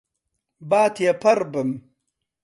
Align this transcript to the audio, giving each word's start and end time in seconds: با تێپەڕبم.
با 0.69 0.83
تێپەڕبم. 0.95 1.69